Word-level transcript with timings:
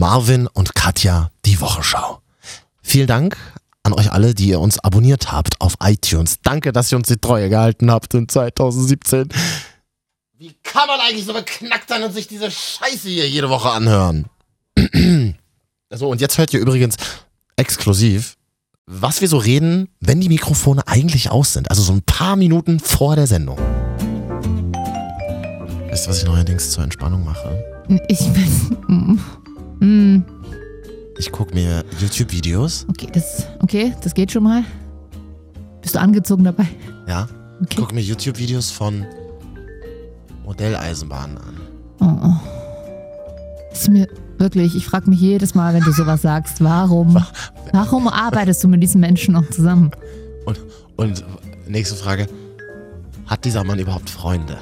Marvin 0.00 0.46
und 0.46 0.74
Katja, 0.74 1.30
die 1.44 1.60
Wochenschau. 1.60 2.22
Vielen 2.82 3.06
Dank 3.06 3.36
an 3.82 3.92
euch 3.92 4.10
alle, 4.10 4.34
die 4.34 4.48
ihr 4.48 4.58
uns 4.58 4.78
abonniert 4.78 5.30
habt 5.30 5.60
auf 5.60 5.74
iTunes. 5.82 6.38
Danke, 6.42 6.72
dass 6.72 6.90
ihr 6.90 6.96
uns 6.96 7.08
die 7.08 7.18
Treue 7.18 7.50
gehalten 7.50 7.90
habt 7.90 8.14
in 8.14 8.26
2017. 8.26 9.28
Wie 10.38 10.54
kann 10.62 10.86
man 10.86 11.00
eigentlich 11.00 11.26
so 11.26 11.34
beknackt 11.34 11.90
sein 11.90 12.02
und 12.02 12.14
sich 12.14 12.26
diese 12.26 12.50
Scheiße 12.50 13.10
hier 13.10 13.28
jede 13.28 13.50
Woche 13.50 13.68
anhören? 13.68 14.24
so, 15.90 16.08
und 16.08 16.22
jetzt 16.22 16.38
hört 16.38 16.54
ihr 16.54 16.60
übrigens 16.60 16.96
exklusiv, 17.56 18.38
was 18.86 19.20
wir 19.20 19.28
so 19.28 19.36
reden, 19.36 19.90
wenn 20.00 20.22
die 20.22 20.30
Mikrofone 20.30 20.88
eigentlich 20.88 21.30
aus 21.30 21.52
sind. 21.52 21.68
Also 21.68 21.82
so 21.82 21.92
ein 21.92 22.00
paar 22.00 22.36
Minuten 22.36 22.80
vor 22.80 23.16
der 23.16 23.26
Sendung. 23.26 23.58
Weißt 25.90 26.06
du, 26.06 26.10
was 26.10 26.18
ich 26.20 26.24
neuerdings 26.24 26.70
zur 26.70 26.84
Entspannung 26.84 27.22
mache? 27.22 27.62
Ich 28.08 28.20
weiß. 28.20 28.70
Mm. 29.80 30.22
Ich 31.18 31.30
gucke 31.32 31.54
mir 31.54 31.84
YouTube-Videos. 31.98 32.86
Okay, 32.88 33.08
das, 33.12 33.46
okay, 33.60 33.94
das 34.02 34.14
geht 34.14 34.32
schon 34.32 34.42
mal. 34.42 34.64
Bist 35.82 35.94
du 35.94 36.00
angezogen 36.00 36.44
dabei? 36.44 36.66
Ja. 37.06 37.28
Okay. 37.62 37.76
Gucke 37.76 37.94
mir 37.94 38.00
YouTube-Videos 38.00 38.70
von 38.70 39.04
Modelleisenbahnen 40.44 41.36
an. 41.38 41.60
Oh, 42.00 42.28
oh. 42.28 43.72
Ist 43.72 43.88
mir 43.88 44.08
wirklich, 44.38 44.74
ich 44.74 44.86
frage 44.86 45.10
mich 45.10 45.20
jedes 45.20 45.54
Mal, 45.54 45.74
wenn 45.74 45.82
du 45.82 45.92
sowas 45.92 46.22
sagst, 46.22 46.62
warum? 46.62 47.22
Warum 47.72 48.08
arbeitest 48.08 48.64
du 48.64 48.68
mit 48.68 48.82
diesen 48.82 49.00
Menschen 49.00 49.34
noch 49.34 49.48
zusammen? 49.50 49.90
Und, 50.46 50.60
und 50.96 51.24
nächste 51.68 51.96
Frage. 51.96 52.26
Hat 53.26 53.44
dieser 53.44 53.62
Mann 53.62 53.78
überhaupt 53.78 54.10
Freunde? 54.10 54.58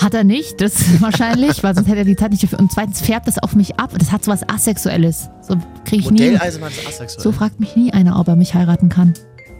Hat 0.00 0.14
er 0.14 0.24
nicht, 0.24 0.60
das 0.60 1.00
wahrscheinlich, 1.00 1.62
weil 1.62 1.74
sonst 1.74 1.88
hätte 1.88 1.98
er 1.98 2.04
die 2.04 2.16
Zeit 2.16 2.30
nicht 2.30 2.42
dafür. 2.42 2.58
Und 2.58 2.70
zweitens 2.70 3.00
färbt 3.00 3.26
das 3.26 3.38
auf 3.38 3.54
mich 3.54 3.78
ab. 3.78 3.90
Das 3.98 4.12
hat 4.12 4.24
so 4.24 4.30
was 4.30 4.48
Asexuelles. 4.48 5.30
So 5.40 5.56
kriege 5.84 6.02
ich 6.02 6.10
nie. 6.10 6.30
Modelleisenbahn 6.30 6.70
ist 6.70 6.86
asexuell. 6.86 7.22
So 7.22 7.32
fragt 7.32 7.60
mich 7.60 7.76
nie 7.76 7.92
einer, 7.92 8.18
ob 8.18 8.28
er 8.28 8.36
mich 8.36 8.54
heiraten 8.54 8.88
kann. 8.88 9.14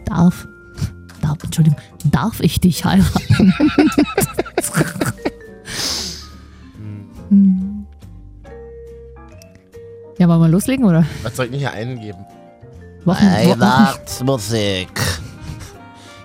Darf. 0.05 0.47
Darf, 1.21 1.43
Entschuldigung, 1.43 1.79
darf 2.05 2.39
ich 2.41 2.59
dich 2.59 2.85
heiraten? 2.85 3.53
Hm. 7.29 7.85
ja, 10.17 10.29
wollen 10.29 10.39
wir 10.39 10.47
loslegen, 10.47 10.85
oder? 10.85 11.05
Was 11.23 11.35
soll 11.35 11.45
ich 11.45 11.51
denn 11.51 11.59
hier 11.59 11.73
eingeben? 11.73 12.25
Wochen, 13.03 13.25
Weihnachtsmusik. 13.25 14.87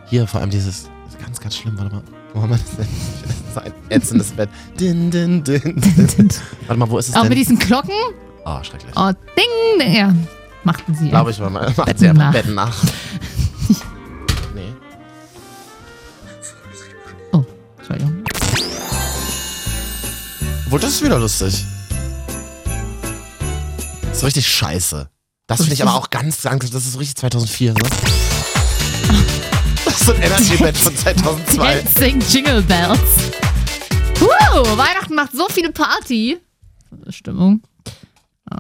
Hier 0.07 0.29
vor 0.29 0.41
allem 0.41 0.51
dieses, 0.51 0.85
das 1.05 1.15
ist 1.15 1.21
ganz, 1.21 1.41
ganz 1.41 1.57
schlimm, 1.57 1.77
warte 1.77 1.95
mal. 1.97 2.03
Wo 2.35 2.43
haben 2.43 2.51
wir 2.51 2.59
das 2.59 2.77
denn? 2.77 2.89
Das 3.55 3.65
ist 3.65 3.71
ein 3.71 3.73
ätzendes 3.91 4.31
Bett. 4.33 4.49
Din, 4.81 5.11
din, 5.11 5.45
din, 5.45 5.63
din. 5.63 6.29
Warte 6.67 6.79
mal, 6.79 6.89
wo 6.89 6.99
ist 6.99 7.11
es 7.11 7.15
Auch 7.15 7.23
mit 7.25 7.33
denn? 7.33 7.39
diesen 7.39 7.59
Glocken? 7.59 7.93
Oh, 8.45 8.63
schrecklich. 8.63 8.93
Oh, 8.97 9.11
ding, 9.37 9.79
ding. 9.81 9.95
Ja, 9.95 10.15
machten 10.65 10.95
sie. 10.95 11.09
Glaube 11.11 11.31
ich 11.31 11.39
mal. 11.39 11.51
Macht 11.51 11.77
Betten 11.77 11.99
sie 11.99 12.09
einfach. 12.09 12.33
Betten 12.33 12.55
nach. 12.55 12.75
nee. 14.55 14.73
Oh, 17.33 17.45
Entschuldigung. 17.79 18.25
Wo 20.71 20.79
das 20.79 20.91
ist 20.93 21.05
wieder 21.05 21.19
lustig. 21.19 21.65
Das 24.09 24.19
ist 24.19 24.25
richtig 24.25 24.47
scheiße. 24.49 25.09
Das 25.47 25.61
finde 25.61 25.75
ich 25.75 25.83
aber 25.83 25.95
auch 25.95 26.09
ganz, 26.09 26.41
ganz, 26.43 26.71
das 26.71 26.87
ist 26.87 26.99
richtig 26.99 27.17
2004, 27.17 27.75
ne? 27.75 27.81
Das 29.93 30.01
ist 30.01 30.07
so 30.07 30.15
ein 30.15 30.23
Energy-Band 30.23 30.77
von 30.79 30.97
2002. 31.05 31.83
Dancing 31.83 32.23
Jingle 32.31 32.63
Bells. 32.63 32.99
Woo, 34.21 34.79
Weihnachten 34.79 35.15
macht 35.15 35.33
so 35.33 35.47
viele 35.51 35.71
Party. 35.71 36.39
Stimmung. 37.11 37.63
Ja. 38.51 38.59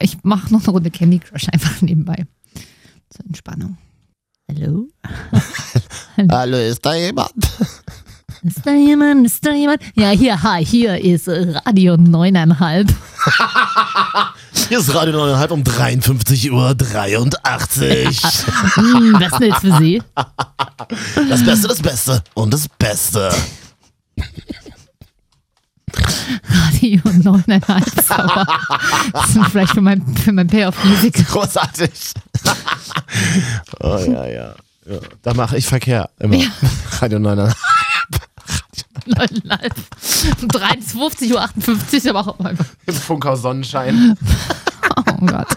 Ich 0.00 0.22
mache 0.24 0.52
noch 0.52 0.60
eine 0.62 0.70
Runde 0.70 0.90
Candy 0.90 1.20
Crush 1.20 1.48
einfach 1.50 1.80
nebenbei. 1.80 2.26
Zur 3.08 3.24
Entspannung. 3.24 3.78
Hallo? 4.50 4.88
Hallo, 6.30 6.58
ist 6.58 6.84
da 6.84 6.94
jemand? 6.96 7.32
Ist 8.42 8.60
da 8.62 8.74
jemand? 8.74 9.24
Ist 9.24 9.46
da 9.46 9.54
jemand? 9.54 9.80
Ja, 9.94 10.10
hier, 10.10 10.42
hi, 10.42 10.62
hier 10.66 11.02
ist 11.02 11.26
Radio 11.28 11.94
9,5. 11.94 12.92
Hier 14.68 14.78
ist 14.78 14.94
Radio 14.94 15.22
9,5 15.22 15.50
um 15.50 15.64
53 15.64 16.52
Uhr 16.52 16.74
83. 16.74 18.22
Hm, 18.74 19.16
was 19.20 19.38
denn 19.38 19.50
jetzt 19.50 19.60
für 19.60 19.76
Sie? 19.78 20.02
Das 21.28 21.44
Beste, 21.44 21.68
das 21.68 21.82
Beste 21.82 22.22
und 22.34 22.52
das 22.52 22.68
Beste. 22.68 23.30
Radio 25.92 27.00
9,5. 27.04 28.02
Sauer. 28.02 28.46
Das 29.12 29.28
ist 29.36 29.46
vielleicht 29.50 29.72
für 29.72 29.80
mein, 29.80 30.16
für 30.16 30.32
mein 30.32 30.46
Payoff 30.46 30.82
Music. 30.84 31.26
Großartig. 31.28 31.90
oh 33.80 33.98
ja, 33.98 34.26
ja. 34.26 34.54
ja. 34.86 34.98
Da 35.22 35.34
mache 35.34 35.58
ich 35.58 35.66
Verkehr 35.66 36.08
immer. 36.18 36.36
Ja. 36.36 36.48
Radio 37.00 37.18
9,5. 37.18 37.54
9,5. 39.06 40.42
Um 40.42 40.48
23.58 40.48 42.04
Uhr, 42.04 42.10
aber 42.16 42.28
auch 42.30 42.40
einfach. 42.44 42.66
Im 42.86 42.94
Funkhaus 42.94 43.42
Sonnenschein. 43.42 44.16
Oh 44.96 45.02
Gott. 45.26 45.48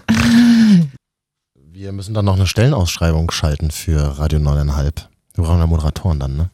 Wir 1.72 1.92
müssen 1.92 2.14
dann 2.14 2.26
noch 2.26 2.36
eine 2.36 2.48
Stellenausschreibung 2.48 3.30
schalten 3.32 3.72
für 3.72 4.18
Radio 4.20 4.40
9,5. 4.40 4.94
Wir 5.36 5.44
brauchen 5.44 5.60
ja 5.60 5.68
Moderatoren 5.68 6.20
dann, 6.20 6.36
ne? 6.38 6.50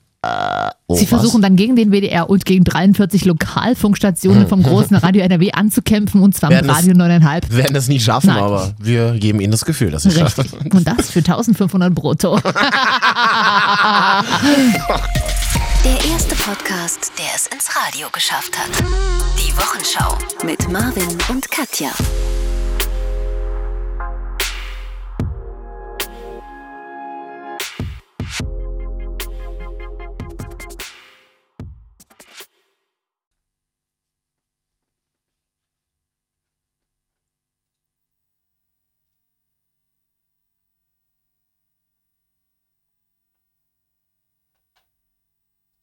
Oh, 0.87 0.95
Sie 0.95 1.01
was? 1.01 1.09
versuchen 1.09 1.41
dann 1.41 1.57
gegen 1.57 1.75
den 1.75 1.91
WDR 1.91 2.29
und 2.29 2.45
gegen 2.45 2.63
43 2.63 3.25
Lokalfunkstationen 3.25 4.47
vom 4.47 4.63
großen 4.69 4.95
Radio 4.95 5.21
NRW 5.21 5.51
anzukämpfen 5.51 6.21
und 6.21 6.33
zwar 6.33 6.49
mit 6.49 6.59
Werden 6.65 6.69
es- 6.71 6.77
Radio 6.77 6.93
9,5. 6.93 7.49
Wir 7.49 7.57
werden 7.57 7.75
es 7.75 7.89
nie 7.89 7.99
schaffen, 7.99 8.27
Nein. 8.27 8.41
aber 8.41 8.73
wir 8.79 9.13
geben 9.19 9.41
ihnen 9.41 9.51
das 9.51 9.65
Gefühl, 9.65 9.91
dass 9.91 10.03
sie 10.03 10.09
es 10.09 10.15
schaffen. 10.17 10.49
Und 10.71 10.87
das 10.87 11.09
für 11.09 11.19
1500 11.19 11.93
brutto. 11.93 12.39
Der 15.83 15.99
erste 16.05 16.33
Podcast, 16.35 17.11
der 17.17 17.25
es 17.35 17.47
ins 17.47 17.75
Radio 17.75 18.07
geschafft 18.09 18.57
hat. 18.57 18.69
Die 19.37 19.51
Wochenschau 19.57 20.17
mit 20.45 20.69
Marvin 20.69 21.17
und 21.27 21.51
Katja. 21.51 21.91